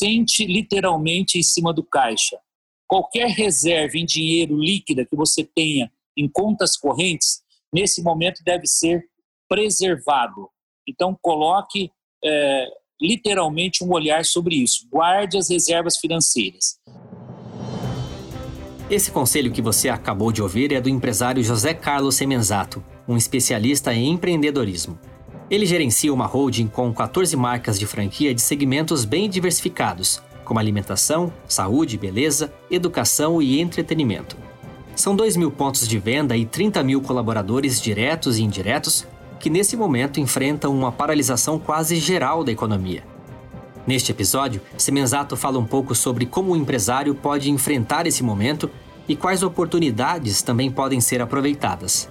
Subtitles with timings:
[0.00, 2.38] sente literalmente em cima do caixa.
[2.88, 7.42] Qualquer reserva em dinheiro líquida que você tenha em contas correntes,
[7.72, 9.04] nesse momento deve ser
[9.48, 10.48] preservado.
[10.88, 11.90] Então, coloque
[12.24, 12.66] é,
[13.00, 14.88] literalmente um olhar sobre isso.
[14.90, 16.80] Guarde as reservas financeiras.
[18.90, 23.94] Esse conselho que você acabou de ouvir é do empresário José Carlos Semenzato, um especialista
[23.94, 24.98] em empreendedorismo.
[25.50, 31.32] Ele gerencia uma holding com 14 marcas de franquia de segmentos bem diversificados, como alimentação,
[31.48, 34.36] saúde, beleza, educação e entretenimento.
[34.94, 39.04] São 2 mil pontos de venda e 30 mil colaboradores diretos e indiretos
[39.40, 43.02] que, nesse momento, enfrentam uma paralisação quase geral da economia.
[43.84, 48.70] Neste episódio, Semenzato fala um pouco sobre como o empresário pode enfrentar esse momento
[49.08, 52.08] e quais oportunidades também podem ser aproveitadas.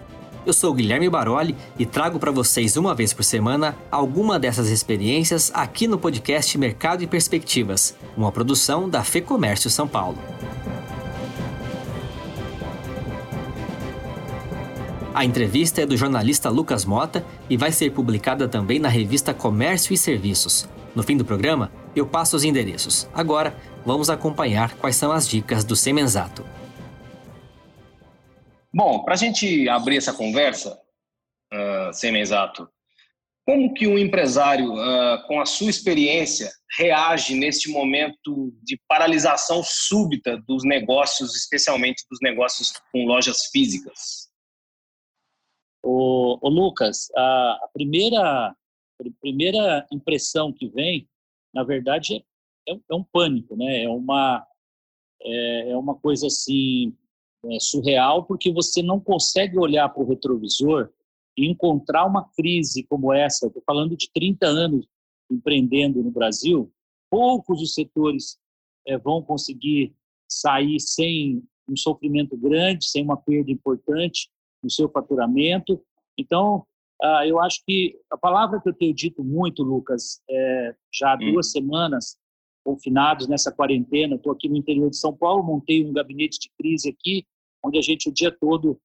[0.50, 5.52] Eu sou Guilherme Baroli e trago para vocês uma vez por semana alguma dessas experiências
[5.54, 10.18] aqui no podcast Mercado e Perspectivas, uma produção da Fecomércio São Paulo.
[15.14, 19.94] A entrevista é do jornalista Lucas Mota e vai ser publicada também na revista Comércio
[19.94, 20.68] e Serviços.
[20.96, 23.08] No fim do programa, eu passo os endereços.
[23.14, 23.56] Agora,
[23.86, 26.44] vamos acompanhar quais são as dicas do Semenzato.
[28.74, 30.80] Bom, para a gente abrir essa conversa,
[31.52, 32.70] uh, exato,
[33.46, 40.38] como que um empresário, uh, com a sua experiência, reage neste momento de paralisação súbita
[40.48, 44.30] dos negócios, especialmente dos negócios com lojas físicas?
[45.84, 48.56] O, o Lucas, a, primeira, a
[49.20, 51.10] primeira impressão que vem,
[51.52, 52.24] na verdade,
[52.68, 53.86] é, é, é um pânico, né?
[53.86, 54.46] É uma,
[55.24, 56.96] é, é uma coisa assim
[57.46, 60.90] é, surreal, porque você não consegue olhar para o retrovisor
[61.38, 63.48] e encontrar uma crise como essa.
[63.48, 64.88] Estou falando de 30 anos
[65.32, 66.72] empreendendo no Brasil,
[67.10, 68.40] poucos os setores
[68.88, 69.94] é, vão conseguir
[70.28, 74.30] sair sem um sofrimento grande, sem uma perda importante
[74.64, 75.82] no seu faturamento.
[76.18, 76.66] Então,
[77.02, 81.16] ah, eu acho que a palavra que eu tenho dito muito, Lucas, é, já há
[81.16, 81.32] hum.
[81.32, 82.18] duas semanas,
[82.64, 84.16] confinados nessa quarentena.
[84.16, 87.26] Estou aqui no interior de São Paulo, montei um gabinete de crise aqui,
[87.64, 88.80] onde a gente o dia todo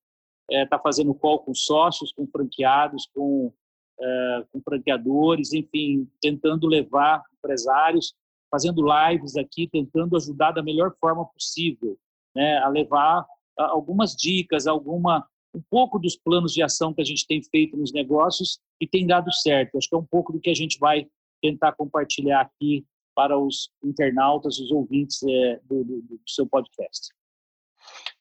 [0.51, 3.53] está é, tá fazendo call com sócios, com franqueados, com,
[4.01, 8.15] é, com franqueadores, enfim, tentando levar empresários,
[8.51, 11.99] fazendo lives aqui, tentando ajudar da melhor forma possível,
[12.35, 13.27] né, a levar
[13.57, 17.93] algumas dicas, alguma um pouco dos planos de ação que a gente tem feito nos
[17.93, 19.79] negócios e tem dado certo.
[19.79, 21.07] Acho que é um pouco do que a gente vai
[21.41, 22.85] tentar compartilhar aqui
[23.15, 27.09] para os internautas, os ouvintes é, do, do, do, seu podcast.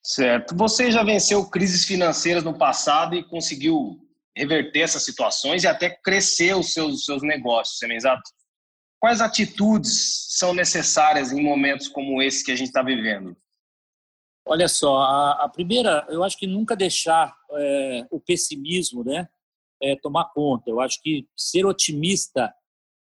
[0.02, 0.56] Certo.
[0.56, 4.00] Você já venceu crises financeiras no passado e conseguiu
[4.36, 8.24] reverter essas situações e até crescer os seus, seus negócios, exato?
[9.00, 13.36] Quais atitudes são necessárias em momentos como esse que a gente está vivendo?
[14.46, 19.28] Olha só, a, a, primeira, eu acho que nunca deixar é, o pessimismo né,
[19.81, 20.70] é, tomar conta.
[20.70, 22.54] Eu acho que ser otimista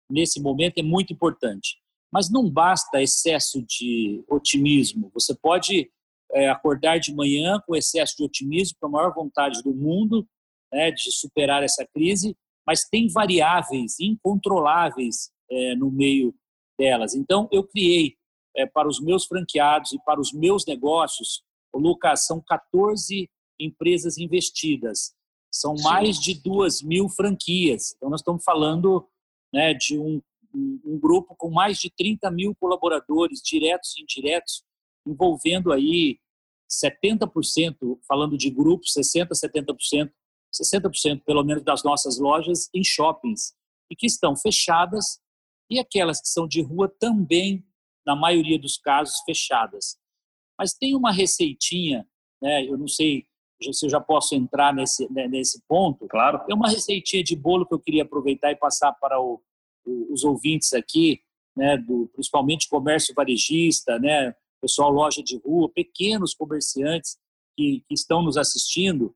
[0.09, 1.77] nesse momento é muito importante.
[2.11, 5.09] Mas não basta excesso de otimismo.
[5.13, 5.89] Você pode
[6.31, 10.27] é, acordar de manhã com excesso de otimismo, com a maior vontade do mundo
[10.71, 16.33] né, de superar essa crise, mas tem variáveis incontroláveis é, no meio
[16.77, 17.13] delas.
[17.13, 18.15] Então, eu criei
[18.55, 21.43] é, para os meus franqueados e para os meus negócios,
[21.73, 25.13] o Lucas, são 14 empresas investidas,
[25.51, 27.93] são mais de duas mil franquias.
[27.95, 29.07] Então, nós estamos falando
[29.53, 30.21] né, de um,
[30.53, 34.63] um, grupo com mais de 30 mil colaboradores, diretos e indiretos,
[35.05, 36.19] envolvendo aí
[36.69, 40.11] 70%, falando de grupos, 60%, 70%,
[40.53, 43.53] 60% pelo menos das nossas lojas em shoppings,
[43.91, 45.19] e que estão fechadas,
[45.69, 47.63] e aquelas que são de rua também
[48.05, 49.97] na maioria dos casos, fechadas.
[50.57, 52.07] Mas tem uma receitinha,
[52.41, 53.25] né, eu não sei
[53.72, 56.07] se eu já posso entrar nesse, né, nesse ponto.
[56.07, 56.40] Claro.
[56.46, 59.41] Tem uma receitinha de bolo que eu queria aproveitar e passar para o,
[59.85, 61.22] o, os ouvintes aqui,
[61.56, 64.33] né, do, principalmente comércio varejista, né,
[64.63, 67.18] pessoal loja de rua, pequenos comerciantes
[67.56, 69.13] que, que estão nos assistindo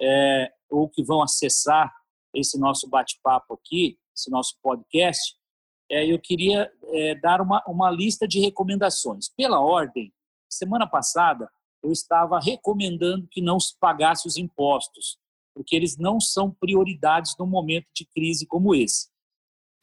[0.00, 1.90] é, ou que vão acessar
[2.34, 5.34] esse nosso bate-papo aqui, esse nosso podcast,
[5.90, 9.28] é, eu queria é, dar uma, uma lista de recomendações.
[9.34, 10.12] Pela ordem,
[10.48, 11.50] semana passada
[11.82, 15.18] eu estava recomendando que não se pagasse os impostos,
[15.54, 19.10] porque eles não são prioridades num momento de crise como esse.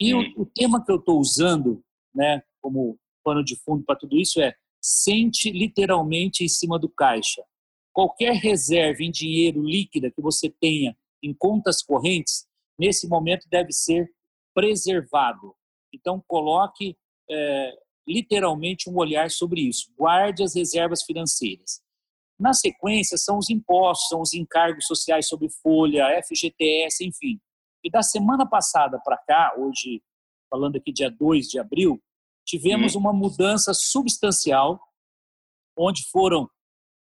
[0.00, 4.16] E o, o tema que eu estou usando, né, como pano de fundo para tudo
[4.16, 7.44] isso é sente literalmente em cima do caixa.
[7.92, 12.46] Qualquer reserva em dinheiro líquida que você tenha em contas correntes,
[12.78, 14.10] nesse momento deve ser
[14.54, 15.54] preservado.
[15.92, 16.96] Então, coloque
[17.30, 19.92] é, literalmente um olhar sobre isso.
[19.96, 21.82] Guarde as reservas financeiras.
[22.40, 27.38] Na sequência, são os impostos, são os encargos sociais sobre folha, FGTS, enfim.
[27.84, 30.02] E da semana passada para cá, hoje,
[30.48, 32.02] falando aqui dia 2 de abril,
[32.46, 33.02] tivemos uhum.
[33.02, 34.80] uma mudança substancial,
[35.76, 36.48] onde foram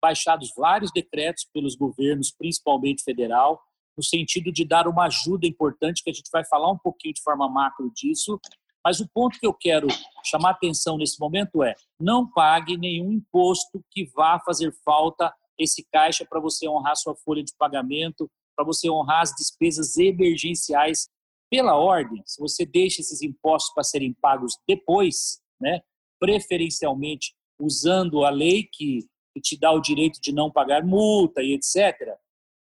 [0.01, 3.61] baixados vários decretos pelos governos, principalmente federal,
[3.95, 7.21] no sentido de dar uma ajuda importante, que a gente vai falar um pouquinho de
[7.21, 8.39] forma macro disso.
[8.83, 9.87] Mas o ponto que eu quero
[10.23, 16.25] chamar atenção nesse momento é: não pague nenhum imposto que vá fazer falta esse caixa
[16.25, 21.09] para você honrar sua folha de pagamento, para você honrar as despesas emergenciais
[21.49, 22.21] pela ordem.
[22.25, 25.81] Se você deixa esses impostos para serem pagos depois, né,
[26.19, 28.99] preferencialmente usando a lei que,
[29.33, 32.15] que te dá o direito de não pagar multa e etc.,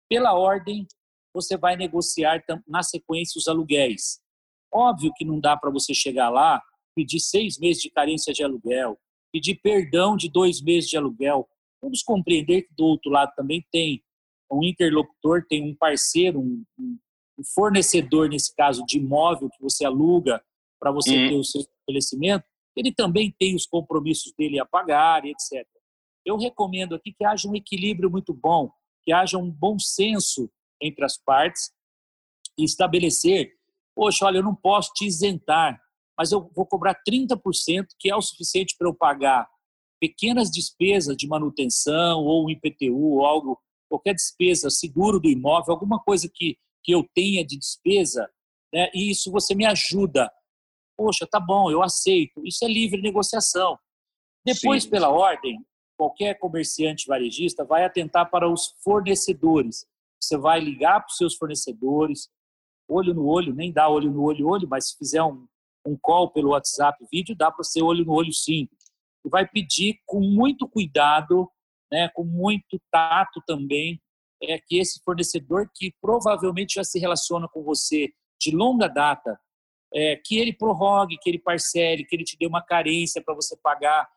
[0.09, 0.87] pela ordem,
[1.33, 4.21] você vai negociar na sequência os aluguéis.
[4.73, 6.63] Óbvio que não dá para você chegar lá,
[6.95, 8.99] pedir seis meses de carência de aluguel,
[9.33, 11.49] pedir perdão de dois meses de aluguel.
[11.83, 14.03] Vamos compreender que do outro lado também tem
[14.51, 16.99] um interlocutor, tem um parceiro, um, um
[17.55, 20.43] fornecedor, nesse caso, de imóvel que você aluga
[20.79, 21.29] para você uhum.
[21.29, 22.45] ter o seu estabelecimento,
[22.77, 25.67] ele também tem os compromissos dele a pagar, etc.
[26.25, 28.71] Eu recomendo aqui que haja um equilíbrio muito bom,
[29.03, 30.51] que haja um bom senso
[30.81, 31.73] entre as partes
[32.59, 33.53] e estabelecer,
[33.95, 35.81] poxa, olha, eu não posso te isentar,
[36.17, 39.49] mas eu vou cobrar 30%, que é o suficiente para eu pagar
[40.01, 46.29] pequenas despesas de manutenção ou IPTU ou algo, qualquer despesa, seguro do imóvel, alguma coisa
[46.33, 48.29] que, que eu tenha de despesa,
[48.73, 48.91] né?
[48.95, 50.31] e isso você me ajuda.
[50.97, 52.45] Poxa, tá bom, eu aceito.
[52.45, 53.79] Isso é livre negociação.
[54.45, 54.91] Depois, Sim.
[54.91, 55.65] pela ordem,
[55.97, 59.87] qualquer comerciante varejista vai atentar para os fornecedores.
[60.21, 62.29] Você vai ligar para os seus fornecedores,
[62.89, 65.47] olho no olho, nem dá olho no olho, olho, mas se fizer um,
[65.85, 68.69] um call pelo WhatsApp, vídeo, dá para ser olho no olho sim.
[69.25, 71.51] E vai pedir com muito cuidado,
[71.91, 74.01] né, com muito tato também,
[74.43, 79.39] é que esse fornecedor que provavelmente já se relaciona com você de longa data,
[79.93, 83.57] é, que ele prorrogue, que ele parcele, que ele te dê uma carência para você
[83.63, 84.09] pagar.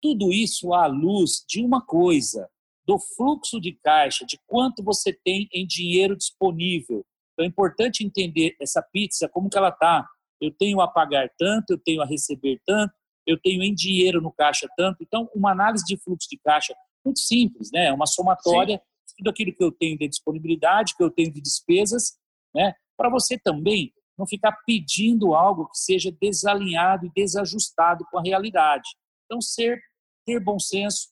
[0.00, 2.48] Tudo isso à luz de uma coisa,
[2.86, 7.04] do fluxo de caixa, de quanto você tem em dinheiro disponível.
[7.32, 10.08] Então é importante entender essa pizza, como que ela está.
[10.40, 12.92] Eu tenho a pagar tanto, eu tenho a receber tanto,
[13.26, 15.02] eu tenho em dinheiro no caixa tanto.
[15.02, 17.86] Então, uma análise de fluxo de caixa muito simples, né?
[17.86, 18.82] É uma somatória Sim.
[19.08, 22.18] de tudo aquilo que eu tenho de disponibilidade, que eu tenho de despesas,
[22.54, 22.74] né?
[22.96, 28.88] Para você também não ficar pedindo algo que seja desalinhado e desajustado com a realidade.
[29.24, 29.80] Então, ser
[30.26, 31.08] ter bom senso,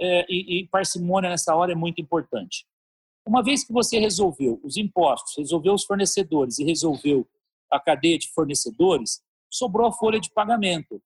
[0.00, 2.66] é, e, e parcimônia nessa hora é muito importante.
[3.26, 7.26] Uma vez que você resolveu os impostos, resolveu os fornecedores e resolveu
[7.74, 11.02] a cadeia de fornecedores, sobrou a folha de pagamento.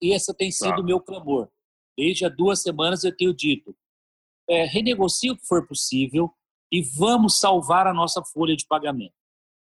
[0.00, 0.82] E esse tem sido o tá.
[0.82, 1.48] meu clamor.
[1.96, 3.74] Desde há duas semanas eu tenho dito:
[4.48, 6.32] é, renegocie o que for possível
[6.72, 9.14] e vamos salvar a nossa folha de pagamento.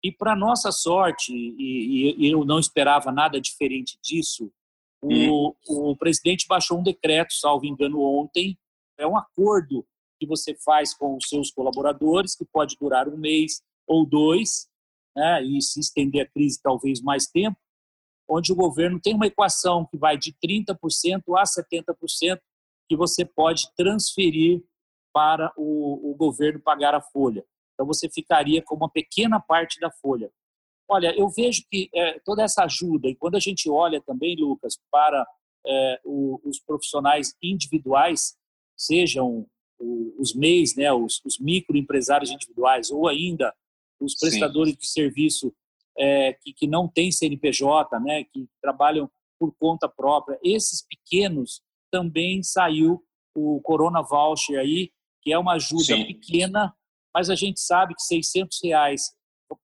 [0.04, 4.52] E para nossa sorte, e, e, eu não esperava nada diferente disso,
[5.02, 8.56] o, o presidente baixou um decreto, salvo engano, ontem.
[8.98, 9.84] É um acordo
[10.20, 14.68] que você faz com os seus colaboradores, que pode durar um mês ou dois,
[15.14, 17.56] né, e se estender a crise talvez mais tempo,
[18.28, 20.76] onde o governo tem uma equação que vai de 30%
[21.36, 22.40] a 70%
[22.88, 24.62] que você pode transferir
[25.12, 27.44] para o, o governo pagar a folha.
[27.74, 30.30] Então você ficaria com uma pequena parte da folha.
[30.88, 34.78] Olha, eu vejo que é, toda essa ajuda, e quando a gente olha também, Lucas,
[34.90, 35.26] para
[35.66, 38.36] é, o, os profissionais individuais,
[38.76, 39.46] sejam
[40.18, 43.52] os MEIs, né, os, os microempresários individuais, ou ainda
[44.02, 44.78] os prestadores Sim.
[44.78, 45.54] de serviço
[45.98, 52.42] é, que, que não têm CNPJ, né, que trabalham por conta própria, esses pequenos também
[52.42, 53.02] saiu
[53.34, 54.90] o Corona Voucher aí,
[55.20, 56.06] que é uma ajuda Sim.
[56.06, 56.74] pequena,
[57.14, 59.02] mas a gente sabe que 600 reais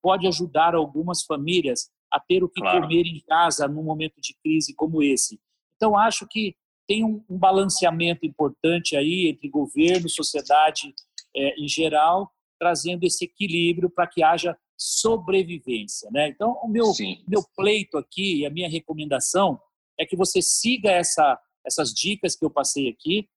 [0.03, 2.83] pode ajudar algumas famílias a ter o que claro.
[2.83, 5.41] comer em casa num momento de crise como esse.
[5.77, 6.55] Então, acho que
[6.87, 10.95] tem um, um balanceamento importante aí entre governo, sociedade
[11.37, 16.09] é, em geral, trazendo esse equilíbrio para que haja sobrevivência.
[16.13, 16.29] Né?
[16.29, 16.93] Então, o meu,
[17.27, 19.61] meu pleito aqui e a minha recomendação
[19.99, 23.29] é que você siga essa, essas dicas que eu passei aqui.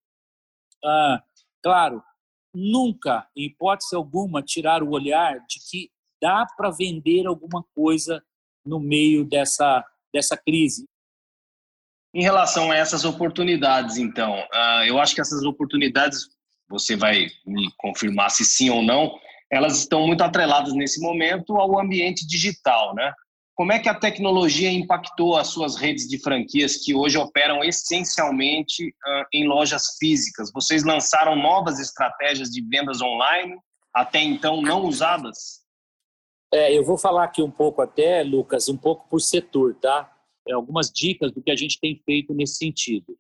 [0.83, 1.23] Ah,
[1.63, 2.03] claro,
[2.53, 8.23] nunca, em hipótese alguma, tirar o olhar de que dá para vender alguma coisa
[8.65, 10.85] no meio dessa, dessa crise.
[12.13, 16.27] Em relação a essas oportunidades, então, uh, eu acho que essas oportunidades,
[16.71, 19.13] você vai me confirmar se sim ou não,
[19.51, 23.13] elas estão muito atreladas nesse momento ao ambiente digital, né?
[23.61, 28.87] como é que a tecnologia impactou as suas redes de franquias que hoje operam essencialmente
[28.87, 30.51] uh, em lojas físicas?
[30.51, 33.55] Vocês lançaram novas estratégias de vendas online,
[33.93, 35.61] até então não usadas?
[36.51, 40.11] É, eu vou falar aqui um pouco até, Lucas, um pouco por setor, tá?
[40.47, 43.15] É, algumas dicas do que a gente tem feito nesse sentido.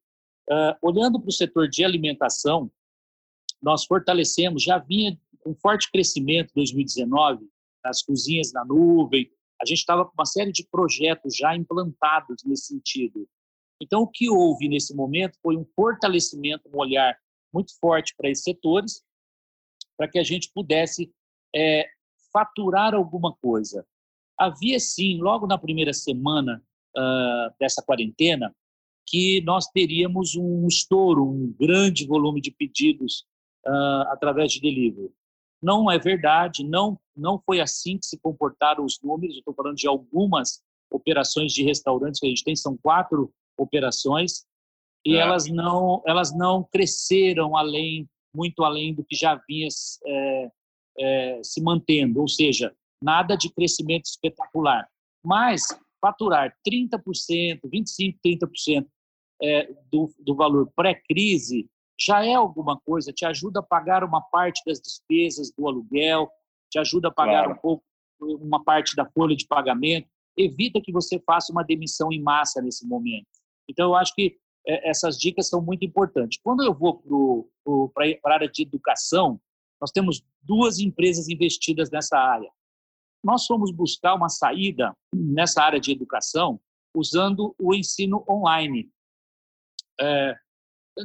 [0.49, 2.71] Uh, olhando para o setor de alimentação,
[3.61, 7.47] nós fortalecemos, já vinha com forte crescimento em 2019,
[7.83, 9.29] as cozinhas na nuvem,
[9.61, 13.27] a gente estava com uma série de projetos já implantados nesse sentido.
[13.81, 17.15] Então, o que houve nesse momento foi um fortalecimento, um olhar
[17.53, 19.03] muito forte para esses setores,
[19.97, 21.11] para que a gente pudesse
[21.55, 21.87] é,
[22.31, 23.85] faturar alguma coisa.
[24.37, 26.63] Havia, sim, logo na primeira semana
[26.97, 28.55] uh, dessa quarentena,
[29.07, 33.25] que nós teríamos um estouro, um grande volume de pedidos
[33.65, 35.11] uh, através de delivery.
[35.61, 39.37] Não é verdade, não, não foi assim que se comportaram os números.
[39.37, 44.45] estou falando de algumas operações de restaurantes que a gente tem, são quatro operações,
[45.05, 45.19] e é.
[45.19, 49.67] elas, não, elas não cresceram além, muito além do que já vinha
[50.05, 50.51] é,
[50.99, 54.87] é, se mantendo, ou seja, nada de crescimento espetacular.
[55.23, 55.61] Mas
[55.99, 56.99] faturar 30%,
[57.65, 58.85] 25%, 30%
[59.41, 61.67] é, do, do valor pré-crise
[62.05, 66.29] já é alguma coisa, te ajuda a pagar uma parte das despesas do aluguel,
[66.69, 67.51] te ajuda a pagar claro.
[67.51, 67.83] um pouco
[68.19, 72.87] uma parte da folha de pagamento, evita que você faça uma demissão em massa nesse
[72.87, 73.27] momento.
[73.69, 76.39] Então, eu acho que é, essas dicas são muito importantes.
[76.43, 79.39] Quando eu vou para a área de educação,
[79.79, 82.51] nós temos duas empresas investidas nessa área.
[83.23, 86.59] Nós fomos buscar uma saída nessa área de educação
[86.95, 88.89] usando o ensino online.
[89.99, 90.35] É,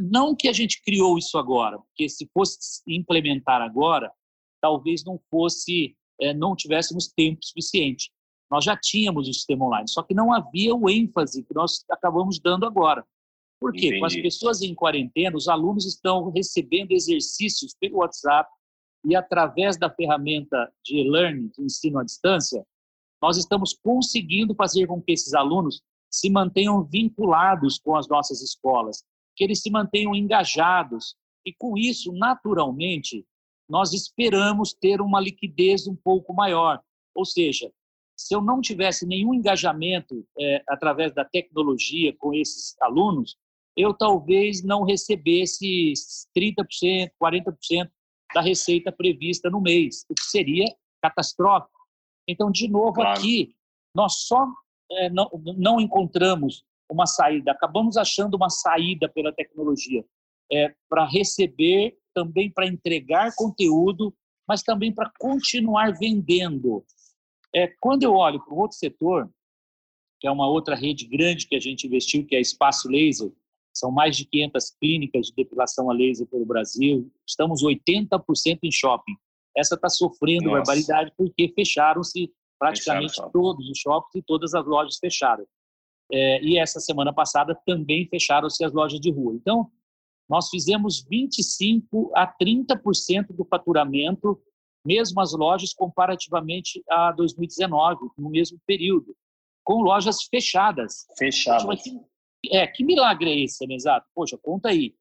[0.01, 4.13] não que a gente criou isso agora, porque se fosse implementar agora,
[4.61, 8.11] talvez não fosse, é, não tivéssemos tempo suficiente.
[8.51, 12.39] Nós já tínhamos o sistema online, só que não havia o ênfase que nós acabamos
[12.39, 13.05] dando agora.
[13.61, 13.87] Por quê?
[13.87, 14.01] Entendi.
[14.01, 18.49] Com as pessoas em quarentena, os alunos estão recebendo exercícios pelo WhatsApp
[19.05, 22.65] e através da ferramenta de e-learning, de ensino à distância,
[23.23, 29.03] nós estamos conseguindo fazer com que esses alunos se mantenham vinculados com as nossas escolas,
[29.37, 31.15] que eles se mantenham engajados.
[31.45, 33.25] E com isso, naturalmente,
[33.69, 36.81] nós esperamos ter uma liquidez um pouco maior.
[37.15, 37.71] Ou seja,
[38.17, 43.37] se eu não tivesse nenhum engajamento é, através da tecnologia com esses alunos,
[43.77, 45.93] eu talvez não recebesse
[46.37, 47.91] 30%, 40%
[48.35, 50.65] da receita prevista no mês, o que seria
[51.03, 51.79] catastrófico.
[52.27, 53.19] Então, de novo, claro.
[53.19, 53.55] aqui,
[53.95, 54.47] nós só
[54.91, 60.05] é, não, não encontramos uma saída, acabamos achando uma saída pela tecnologia
[60.51, 64.15] é, para receber, também para entregar conteúdo,
[64.49, 66.85] mas também para continuar vendendo.
[67.55, 69.31] É, quando eu olho para um outro setor,
[70.21, 73.31] que é uma outra rede grande que a gente investiu, que é Espaço Laser,
[73.75, 79.15] são mais de 500 clínicas de depilação a laser pelo Brasil, estamos 80% em shopping.
[79.55, 80.57] Essa está sofrendo Nossa.
[80.57, 85.47] barbaridade porque fecharam-se praticamente fecharam todos os shoppings e todas as lojas fecharam.
[86.13, 89.35] É, e essa semana passada também fecharam-se as lojas de rua.
[89.35, 89.71] Então,
[90.29, 94.41] nós fizemos 25 a 30% do faturamento,
[94.85, 99.17] mesmo as lojas comparativamente a 2019, no mesmo período,
[99.65, 101.07] com lojas fechadas.
[101.19, 101.83] Fechadas.
[102.51, 104.07] É, que milagre é esse, Exato?
[104.15, 104.95] Poxa, conta aí.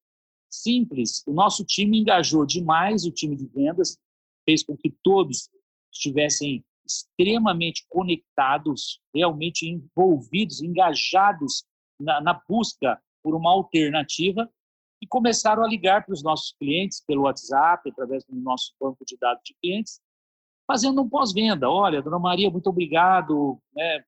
[0.50, 1.24] Simples.
[1.28, 3.98] O nosso time engajou demais o time de vendas,
[4.44, 5.50] fez com que todos
[5.92, 11.66] estivessem extremamente conectados, realmente envolvidos, engajados
[12.00, 14.50] na, na busca por uma alternativa
[15.02, 19.18] e começaram a ligar para os nossos clientes pelo WhatsApp, através do nosso banco de
[19.18, 20.00] dados de clientes,
[20.68, 21.70] fazendo um pós-venda.
[21.70, 24.04] Olha, dona Maria, muito obrigado né,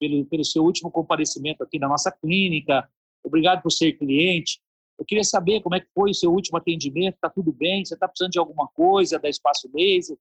[0.00, 2.88] pelo, pelo seu último comparecimento aqui na nossa clínica,
[3.24, 4.60] obrigado por ser cliente.
[4.98, 7.84] Eu queria saber como é que foi o seu último atendimento, está tudo bem?
[7.84, 10.16] Você está precisando de alguma coisa da Espaço Laser?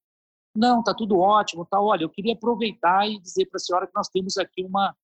[0.56, 1.80] Não, está tudo ótimo, tá.
[1.80, 4.96] Olha, eu queria aproveitar e dizer para a senhora que nós temos aqui uma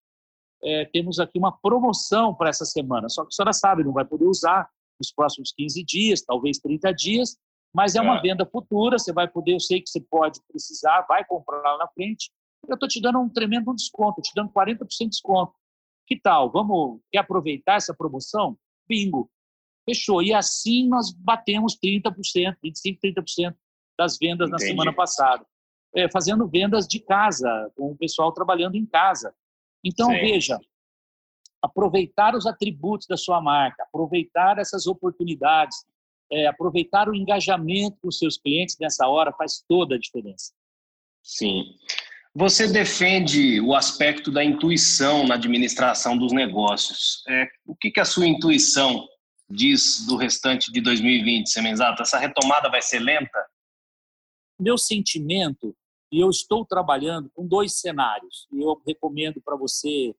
[0.64, 3.10] é, temos aqui uma promoção para essa semana.
[3.10, 6.92] Só que a senhora sabe, não vai poder usar nos próximos 15 dias, talvez 30
[6.94, 7.38] dias,
[7.74, 8.22] mas é uma é.
[8.22, 8.98] venda futura.
[8.98, 12.32] Você vai poder, eu sei que você pode precisar, vai comprar lá na frente.
[12.68, 15.54] Eu estou te dando um tremendo desconto, te dando 40% de desconto.
[16.06, 16.52] Que tal?
[16.52, 18.58] Vamos quer aproveitar essa promoção?
[18.88, 19.30] Bingo.
[19.86, 20.24] Fechou.
[20.24, 22.12] E assim nós batemos 30%,
[22.64, 23.56] 25%, 30%
[23.98, 24.64] das vendas Entendi.
[24.64, 25.46] na semana passada.
[25.96, 29.34] É, fazendo vendas de casa, com o pessoal trabalhando em casa.
[29.84, 30.20] Então, Sim.
[30.20, 30.60] veja,
[31.62, 35.78] aproveitar os atributos da sua marca, aproveitar essas oportunidades,
[36.32, 40.54] é, aproveitar o engajamento com os seus clientes nessa hora faz toda a diferença.
[41.24, 41.64] Sim.
[42.36, 47.24] Você defende o aspecto da intuição na administração dos negócios.
[47.28, 49.08] É, o que, que a sua intuição
[49.50, 52.02] diz do restante de 2020, Semenzato?
[52.02, 53.44] Essa retomada vai ser lenta?
[54.60, 55.76] Meu sentimento,
[56.12, 60.16] e eu estou trabalhando com dois cenários, e eu recomendo para você,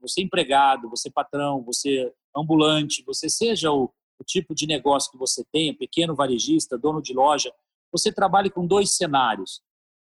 [0.00, 5.44] você empregado, você patrão, você ambulante, você seja o, o tipo de negócio que você
[5.52, 7.52] tenha, pequeno varejista, dono de loja,
[7.92, 9.62] você trabalhe com dois cenários.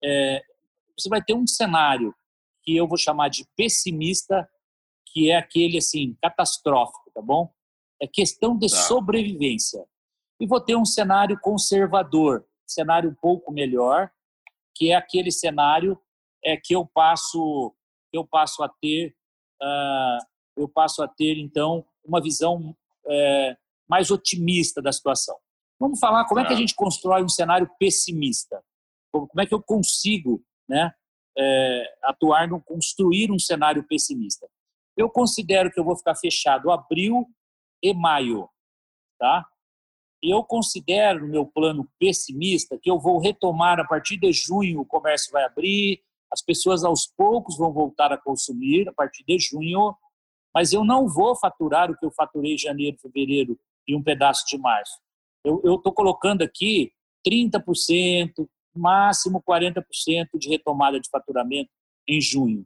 [0.03, 0.43] É,
[0.97, 2.13] você vai ter um cenário
[2.61, 4.47] que eu vou chamar de pessimista,
[5.07, 7.51] que é aquele assim catastrófico, tá bom?
[8.01, 8.77] É questão de tá.
[8.77, 9.83] sobrevivência.
[10.39, 14.11] E vou ter um cenário conservador, cenário um pouco melhor,
[14.75, 15.99] que é aquele cenário
[16.43, 17.73] é que eu passo
[18.11, 19.15] eu passo a ter
[19.61, 22.75] uh, eu passo a ter então uma visão
[23.07, 25.37] é, mais otimista da situação.
[25.79, 28.63] Vamos falar como é que a gente constrói um cenário pessimista?
[29.11, 30.91] Como é que eu consigo, né,
[31.37, 34.47] é, atuar no construir um cenário pessimista?
[34.95, 37.27] Eu considero que eu vou ficar fechado abril
[37.81, 38.49] e maio,
[39.19, 39.45] tá?
[40.23, 44.85] Eu considero no meu plano pessimista que eu vou retomar a partir de junho o
[44.85, 46.01] comércio vai abrir,
[46.31, 49.93] as pessoas aos poucos vão voltar a consumir a partir de junho,
[50.55, 54.45] mas eu não vou faturar o que eu faturei em janeiro, fevereiro e um pedaço
[54.47, 54.97] de março.
[55.43, 56.93] Eu estou colocando aqui
[57.27, 59.83] 30%, máximo 40%
[60.35, 61.69] de retomada de faturamento
[62.07, 62.65] em junho.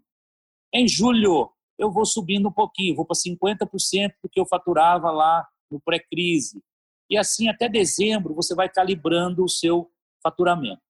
[0.71, 5.47] Em julho, eu vou subindo um pouquinho, vou para 50% do que eu faturava lá
[5.71, 6.61] no pré-crise.
[7.09, 9.89] E assim, até dezembro, você vai calibrando o seu
[10.21, 10.81] faturamento.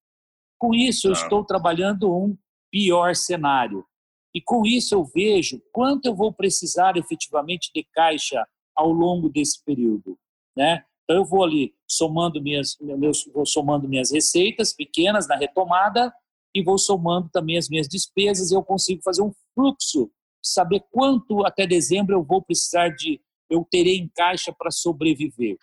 [0.57, 1.21] Com isso, eu tá.
[1.21, 2.35] estou trabalhando um
[2.71, 3.85] pior cenário.
[4.33, 8.45] E com isso, eu vejo quanto eu vou precisar efetivamente de caixa
[8.75, 10.17] ao longo desse período.
[10.55, 10.83] Né?
[11.03, 16.13] Então, eu vou ali somando minhas, meus, vou somando minhas receitas pequenas na retomada
[16.53, 20.11] e vou somando também as minhas despesas e eu consigo fazer um fluxo
[20.43, 25.57] saber quanto até dezembro eu vou precisar de, eu terei em caixa para sobreviver.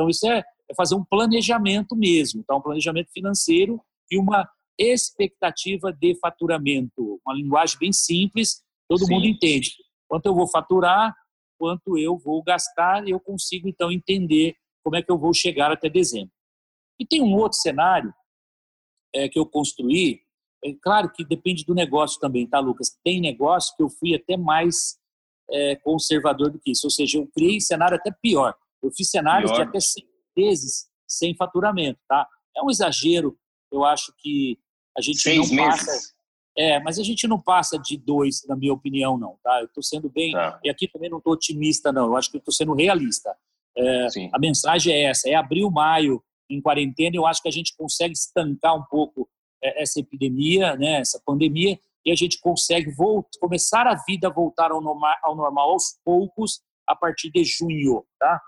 [0.00, 2.56] Então, isso é, é, fazer um planejamento mesmo, tá?
[2.56, 3.78] um planejamento financeiro
[4.10, 4.48] e uma
[4.78, 7.20] expectativa de faturamento.
[7.26, 9.12] Uma linguagem bem simples, todo Sim.
[9.12, 9.74] mundo entende.
[10.08, 11.14] Quanto eu vou faturar,
[11.58, 15.90] quanto eu vou gastar, eu consigo então entender como é que eu vou chegar até
[15.90, 16.32] dezembro.
[16.98, 18.12] E tem um outro cenário
[19.14, 20.22] é, que eu construí,
[20.64, 22.98] é claro que depende do negócio também, tá, Lucas?
[23.04, 24.98] Tem negócio que eu fui até mais
[25.50, 28.54] é, conservador do que isso, ou seja, eu criei cenário até pior.
[28.82, 29.62] Eu fiz cenários pior.
[29.62, 32.26] de até seis meses sem faturamento, tá?
[32.56, 33.36] É um exagero,
[33.70, 34.58] eu acho que
[34.96, 35.86] a gente seis não meses.
[35.86, 36.20] passa.
[36.58, 39.60] É, mas a gente não passa de dois, na minha opinião, não, tá?
[39.60, 40.32] Eu estou sendo bem.
[40.32, 40.60] Tá.
[40.64, 42.06] E aqui também não estou otimista, não.
[42.06, 43.34] Eu acho que estou sendo realista.
[43.76, 47.16] É, a mensagem é essa: é abril, maio em quarentena.
[47.16, 49.28] Eu acho que a gente consegue estancar um pouco
[49.62, 54.32] é, essa epidemia, né, essa pandemia, e a gente consegue voltar, começar a vida a
[54.32, 58.40] voltar ao normal, ao normal aos poucos a partir de junho, tá?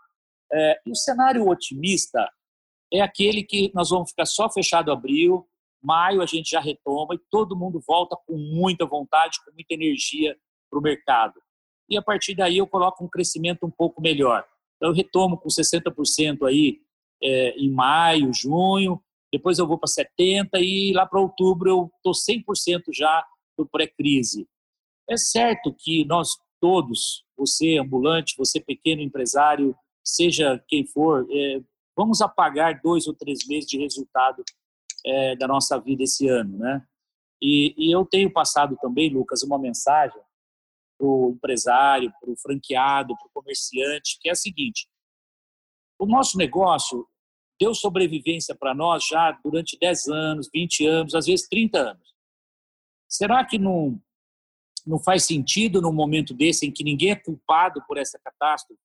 [0.53, 2.29] É, e o cenário otimista
[2.93, 5.47] é aquele que nós vamos ficar só fechado abril,
[5.83, 10.37] maio a gente já retoma e todo mundo volta com muita vontade, com muita energia
[10.71, 11.41] para o mercado.
[11.88, 14.45] E a partir daí eu coloco um crescimento um pouco melhor.
[14.77, 16.81] Então eu retomo com 60% aí
[17.23, 22.12] é, em maio, junho, depois eu vou para 70% e lá para outubro eu estou
[22.12, 23.25] 100% já
[23.57, 24.47] do pré-crise.
[25.09, 31.61] É certo que nós todos, você ambulante, você pequeno empresário, seja quem for, é,
[31.97, 34.43] vamos apagar dois ou três meses de resultado
[35.05, 36.87] é, da nossa vida esse ano, né?
[37.41, 40.21] E, e eu tenho passado também, Lucas, uma mensagem
[40.97, 44.88] para o empresário, para o franqueado, para o comerciante, que é a seguinte:
[45.99, 47.07] o nosso negócio
[47.61, 52.15] deu sobrevivência para nós já durante 10 anos, 20 anos, às vezes 30 anos.
[53.09, 54.01] Será que não,
[54.87, 58.81] não faz sentido num momento desse em que ninguém é culpado por essa catástrofe,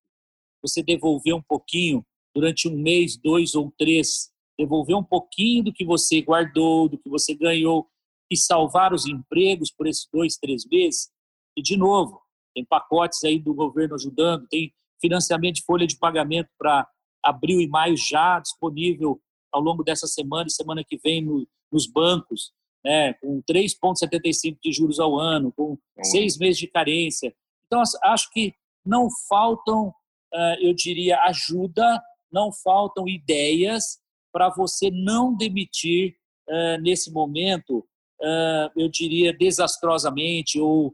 [0.62, 5.86] você devolver um pouquinho durante um mês, dois ou três, devolver um pouquinho do que
[5.86, 7.88] você guardou, do que você ganhou
[8.32, 11.10] e salvar os empregos por esses dois, três meses?
[11.58, 12.22] E, de novo,
[12.54, 16.88] tem pacotes aí do governo ajudando, tem financiamento de folha de pagamento para
[17.24, 21.88] abril e maio já disponível ao longo dessa semana e semana que vem no, nos
[21.88, 22.52] bancos,
[22.84, 27.36] né, com 3,75 de juros ao ano, com seis meses de carência.
[27.65, 28.54] Então, acho que
[28.86, 29.93] não faltam,
[30.60, 34.00] eu diria, ajuda, não faltam ideias
[34.32, 36.16] para você não demitir
[36.82, 37.88] nesse momento,
[38.76, 40.94] eu diria, desastrosamente ou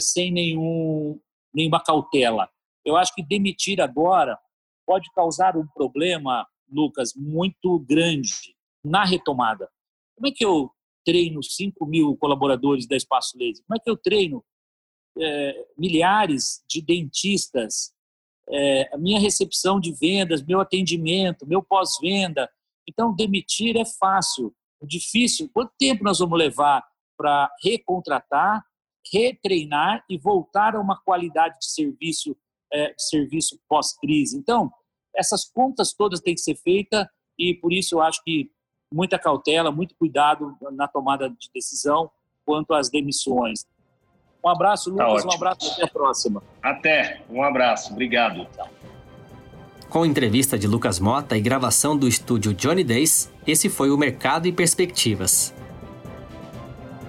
[0.00, 1.20] sem nenhum,
[1.54, 2.48] nenhuma cautela.
[2.84, 4.38] Eu acho que demitir agora
[4.86, 9.68] pode causar um problema, Lucas, muito grande na retomada.
[10.16, 10.70] Como é que eu
[11.04, 13.64] treino 5 mil colaboradores da Espaço Laser?
[13.66, 14.44] Como é que eu treino
[15.18, 17.92] é, milhares de dentistas?
[18.48, 22.50] É, a minha recepção de vendas, meu atendimento, meu pós-venda.
[22.88, 24.54] Então, demitir é fácil.
[24.80, 26.82] O difícil, quanto tempo nós vamos levar
[27.16, 28.64] para recontratar,
[29.12, 32.36] retreinar e voltar a uma qualidade de serviço,
[32.72, 34.36] é, de serviço pós-crise?
[34.36, 34.72] Então,
[35.14, 37.06] essas contas todas têm que ser feitas
[37.38, 38.50] e por isso eu acho que
[38.92, 42.10] muita cautela, muito cuidado na tomada de decisão
[42.44, 43.64] quanto às demissões.
[44.42, 46.42] Um abraço, tá Lucas, tá um abraço até a próxima.
[46.62, 48.46] Até, um abraço, obrigado.
[49.88, 54.46] Com entrevista de Lucas Mota e gravação do estúdio Johnny Days, esse foi o Mercado
[54.46, 55.52] e Perspectivas.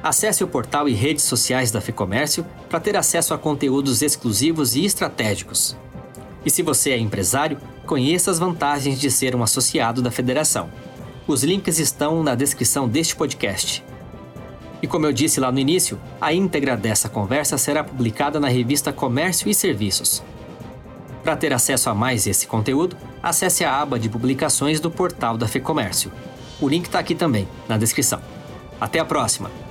[0.03, 4.83] Acesse o portal e redes sociais da FEComércio para ter acesso a conteúdos exclusivos e
[4.83, 5.77] estratégicos.
[6.43, 10.69] E se você é empresário, conheça as vantagens de ser um associado da federação.
[11.27, 13.83] Os links estão na descrição deste podcast.
[14.81, 18.91] E como eu disse lá no início, a íntegra dessa conversa será publicada na revista
[18.91, 20.23] Comércio e Serviços.
[21.23, 25.47] Para ter acesso a mais esse conteúdo, acesse a aba de publicações do portal da
[25.47, 26.11] FEComércio.
[26.59, 28.19] O link está aqui também, na descrição.
[28.79, 29.70] Até a próxima!